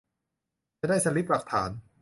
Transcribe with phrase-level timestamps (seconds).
[0.79, 1.69] จะได้สลิปหลักฐาน